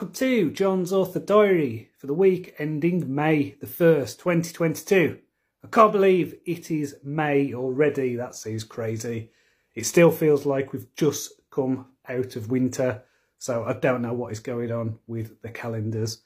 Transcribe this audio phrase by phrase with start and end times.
[0.00, 5.18] welcome to John's Author Diary for the week ending May the 1st, 2022.
[5.62, 9.30] I can't believe it is May already, that seems crazy.
[9.74, 13.02] It still feels like we've just come out of winter,
[13.36, 16.22] so I don't know what is going on with the calendars.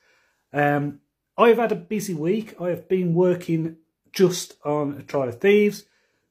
[0.52, 1.00] Um,
[1.36, 2.54] I've had a busy week.
[2.60, 3.78] I have been working
[4.12, 5.82] just on a Trial of Thieves,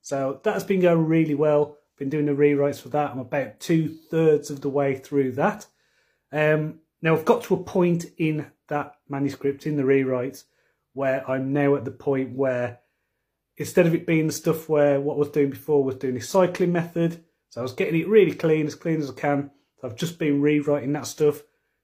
[0.01, 1.77] so that's been going really well.
[1.97, 3.11] Been doing the rewrites for that.
[3.11, 5.65] I'm about two thirds of the way through that.
[6.31, 10.45] Um, now I've got to a point in that manuscript, in the rewrite,
[10.93, 12.79] where I'm now at the point where
[13.57, 16.21] instead of it being the stuff where what I was doing before was doing the
[16.21, 19.51] cycling method, so I was getting it really clean, as clean as I can.
[19.81, 21.41] So I've just been rewriting that stuff.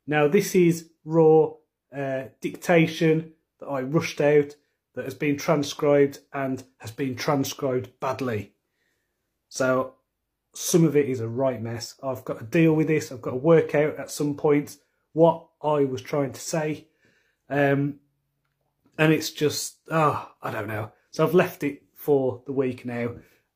[0.07, 1.49] Now this is raw
[1.93, 4.55] uh, dictation that I rushed out
[4.95, 8.53] that has been transcribed and has been transcribed badly.
[9.49, 9.95] So
[10.55, 11.95] some of it is a right mess.
[12.01, 13.11] I've got to deal with this.
[13.11, 14.77] I've got to work out at some point
[15.13, 16.87] what I was trying to say.
[17.49, 17.95] Um,
[18.97, 20.91] and it's just, oh, I don't know.
[21.11, 23.11] So I've left it for the week now,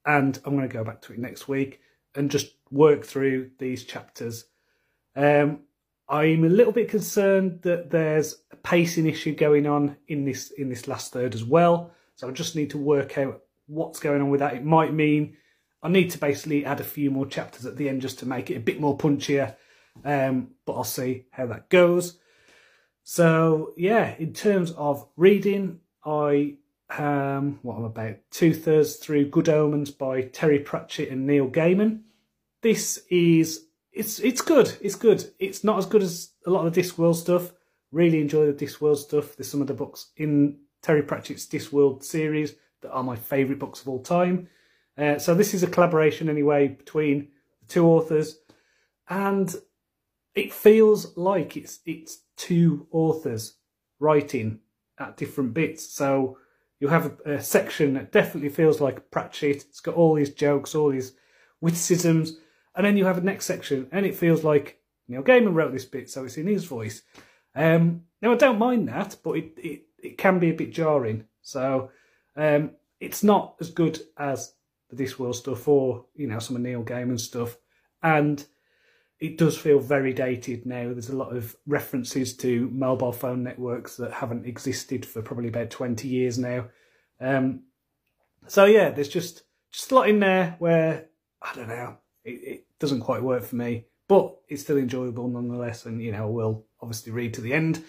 [0.06, 1.82] and I'm going to go back to it next week
[2.16, 4.46] and just work through these chapters.
[5.16, 5.60] Um,
[6.10, 10.70] I'm a little bit concerned that there's a pacing issue going on in this in
[10.70, 11.92] this last third as well.
[12.16, 14.56] So I just need to work out what's going on with that.
[14.56, 15.38] It might mean
[15.82, 18.52] I need to basically add a few more chapters at the end just to make
[18.52, 19.56] it a bit more punchier
[20.04, 22.20] um, but I'll see how that goes.
[23.04, 26.56] So yeah, in terms of reading, I
[26.90, 32.02] um what I'm about two thirds through Good Omens by Terry Pratchett and Neil Gaiman.
[32.62, 34.76] This is it's it's good.
[34.82, 35.32] It's good.
[35.40, 37.52] It's not as good as a lot of the Discworld stuff.
[37.92, 39.36] Really enjoy the Discworld stuff.
[39.36, 43.82] There's some of the books in Terry Pratchett's Discworld series that are my favourite books
[43.82, 44.50] of all time.
[44.98, 47.30] Uh, so this is a collaboration anyway between
[47.62, 48.40] the two authors,
[49.10, 49.56] and
[50.36, 53.58] it feels like it's it's two authors
[54.00, 54.60] writing
[55.00, 55.88] at different bits.
[55.88, 56.38] So
[56.80, 59.58] you have a, a, section that definitely feels like Pratchett.
[59.58, 61.14] It's got all these jokes, all these
[61.62, 62.38] witticisms,
[62.76, 65.86] and then you have a next section, and it feels like Neil Gaiman wrote this
[65.86, 67.04] bit, so it's in his voice.
[67.56, 71.26] Um, now I don't mind that, but it, it, it can be a bit jarring.
[71.42, 71.92] So
[72.36, 74.54] um, it's not as good as
[74.90, 77.58] the Discworld stuff or you know some of Neil Gaiman stuff,
[78.02, 78.46] and
[79.20, 80.92] it does feel very dated now.
[80.92, 85.70] There's a lot of references to mobile phone networks that haven't existed for probably about
[85.70, 86.66] 20 years now.
[87.22, 87.64] Um,
[88.48, 91.08] so yeah, there's just just a lot in there where
[91.42, 95.86] I don't know, it, it doesn't quite work for me, but it's still enjoyable nonetheless.
[95.86, 97.84] And you know, we'll obviously read to the end.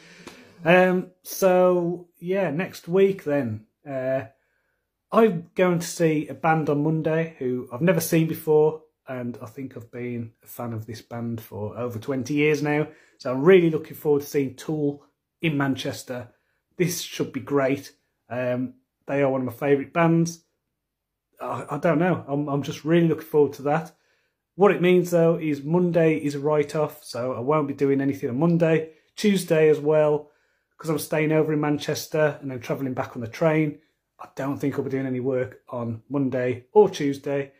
[0.65, 3.67] Um, so yeah, next week then.
[3.89, 4.27] Uh,
[5.15, 9.47] I'm going to see a band on Monday who I've never seen before and I
[9.47, 12.88] think I've been a fan of this band for over 20 years now.
[13.19, 15.04] So I'm really looking forward to seeing Tool
[15.42, 16.28] in Manchester.
[16.76, 17.93] This should be great.
[18.31, 18.75] Um,
[19.06, 20.44] they are one of my favourite bands.
[21.41, 22.25] I, I, don't know.
[22.26, 23.93] I'm, I'm just really looking forward to that.
[24.56, 28.00] What it means though is Monday is a write off, so I won't be doing
[28.00, 28.93] anything on Monday.
[29.16, 30.31] Tuesday as well,
[30.76, 33.78] because I'm staying over in Manchester and then travelling back on the train.
[34.20, 37.53] I don't think I'll be doing any work on Monday or Tuesday.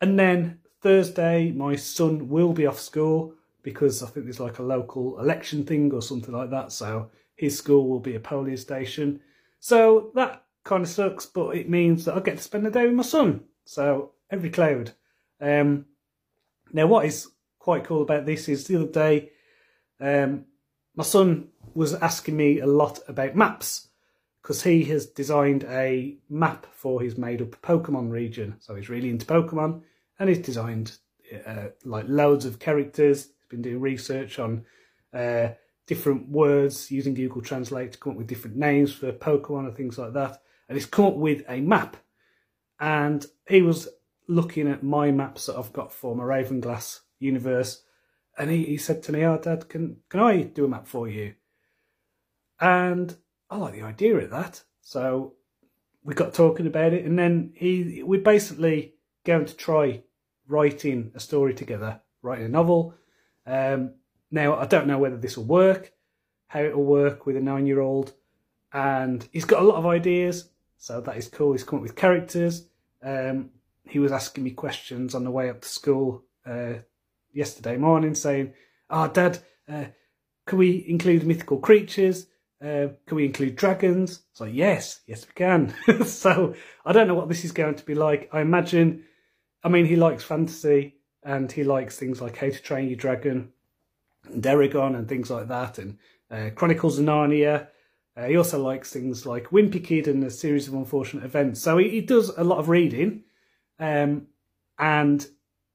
[0.00, 4.64] And then Thursday, my son will be off school because I think there's like a
[4.64, 6.72] local election thing or something like that.
[6.72, 9.20] So his school will be a polling station.
[9.60, 12.86] So that kind of sucks, but it means that I get to spend the day
[12.86, 13.44] with my son.
[13.64, 14.90] So every cloud.
[15.40, 15.86] Um,
[16.72, 17.28] now, what is
[17.58, 19.30] quite cool about this is the other day,
[20.00, 20.46] um,
[20.96, 23.88] my son was asking me a lot about maps
[24.42, 28.56] because he has designed a map for his made up Pokemon region.
[28.58, 29.82] So he's really into Pokemon
[30.22, 30.98] and he's designed
[31.44, 33.24] uh, like loads of characters.
[33.24, 34.64] He's been doing research on
[35.12, 35.48] uh,
[35.88, 39.98] different words using Google Translate to come up with different names for Pokemon and things
[39.98, 40.40] like that.
[40.68, 41.96] And he's come up with a map.
[42.78, 43.88] And he was
[44.28, 47.82] looking at my maps that I've got for my Ravenglass universe.
[48.38, 51.08] And he, he said to me, Oh, Dad, can, can I do a map for
[51.08, 51.34] you?
[52.60, 53.16] And
[53.50, 54.62] I like the idea of that.
[54.82, 55.34] So
[56.04, 57.04] we got talking about it.
[57.04, 60.04] And then he we basically going to try
[60.52, 62.94] writing a story together, writing a novel.
[63.46, 63.94] Um,
[64.30, 65.92] now, I don't know whether this will work,
[66.46, 68.12] how it will work with a nine year old,
[68.72, 71.52] and he's got a lot of ideas, so that is cool.
[71.52, 72.66] He's come up with characters.
[73.02, 73.50] Um,
[73.88, 76.74] he was asking me questions on the way up to school uh,
[77.32, 78.52] yesterday morning, saying,
[78.88, 79.38] Oh, Dad,
[79.68, 79.86] uh,
[80.46, 82.26] can we include mythical creatures?
[82.62, 84.22] Uh, can we include dragons?
[84.34, 85.74] So yes, yes we can.
[86.04, 88.28] so I don't know what this is going to be like.
[88.32, 89.04] I imagine
[89.64, 93.52] I mean, he likes fantasy and he likes things like How to Train Your Dragon
[94.24, 95.98] and Eragon and things like that, and
[96.30, 97.68] uh, Chronicles of Narnia.
[98.16, 101.60] Uh, he also likes things like Wimpy Kid and a series of unfortunate events.
[101.60, 103.24] So he, he does a lot of reading,
[103.78, 104.26] um,
[104.78, 105.26] and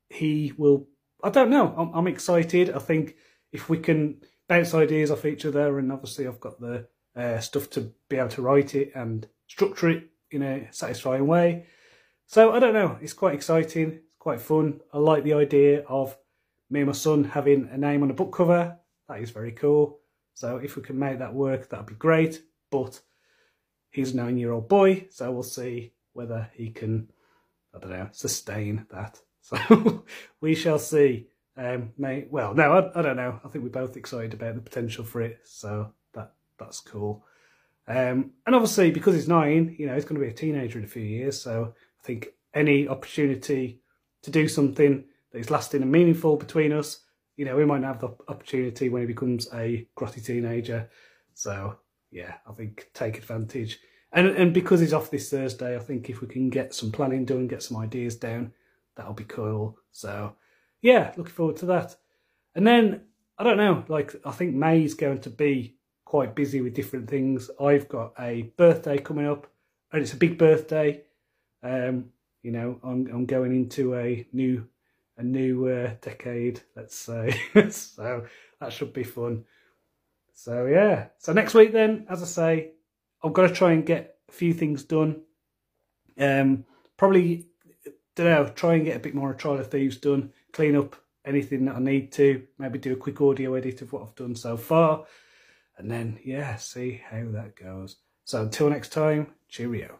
[0.09, 0.87] he will.
[1.23, 1.73] I don't know.
[1.75, 2.69] I'm, I'm, excited.
[2.69, 3.15] I think
[3.51, 7.69] if we can bounce ideas off each other, and obviously I've got the uh, stuff
[7.71, 11.65] to be able to write it and structure it in a satisfying way.
[12.27, 12.97] So I don't know.
[13.01, 13.93] It's quite exciting.
[13.93, 14.81] It's quite fun.
[14.93, 16.15] I like the idea of
[16.69, 18.77] me and my son having a name on a book cover.
[19.07, 19.99] That is very cool.
[20.33, 22.41] So if we can make that work, that'd be great.
[22.69, 22.99] But
[23.91, 27.09] he's a nine-year-old boy, so we'll see whether he can,
[27.73, 29.19] I don't know, sustain that.
[29.47, 30.03] So
[30.41, 31.29] we shall see.
[31.55, 33.39] Um, may well, no, I, I don't know.
[33.45, 37.23] I think we're both excited about the potential for it, so that that's cool.
[37.87, 40.83] Um, and obviously, because he's nine, you know, he's going to be a teenager in
[40.83, 41.41] a few years.
[41.41, 41.75] So
[42.07, 43.81] I think any opportunity
[44.23, 47.01] to do something that is lasting and meaningful between us
[47.37, 50.89] you know, we might not have the opportunity when he becomes a grotty teenager.
[51.35, 51.77] So
[52.11, 53.79] yeah, I think take advantage.
[54.11, 57.25] And and because he's off this Thursday, I think if we can get some planning
[57.25, 58.53] done, get some ideas down,
[58.95, 59.77] that'll be cool.
[59.91, 60.35] So
[60.81, 61.95] yeah, looking forward to that.
[62.55, 63.01] And then
[63.37, 65.75] I don't know, like I think May's going to be
[66.05, 67.51] quite busy with different things.
[67.61, 69.45] I've got a birthday coming up,
[69.91, 71.03] and it's a big birthday.
[71.67, 72.05] Um,
[72.43, 74.67] you know, I'm I'm going into a new
[75.17, 77.39] a new uh, decade, let's say.
[77.69, 78.25] so
[78.59, 79.45] that should be fun.
[80.33, 81.07] So yeah.
[81.17, 82.71] So next week then, as I say,
[83.23, 85.21] I've got to try and get a few things done.
[86.19, 86.65] Um,
[86.95, 87.47] probably
[88.15, 90.95] don't know, try and get a bit more of Trial of Thieves done, clean up
[91.25, 94.35] anything that I need to, maybe do a quick audio edit of what I've done
[94.35, 95.05] so far,
[95.77, 97.97] and then yeah, see how that goes.
[98.25, 99.99] So until next time, cheerio.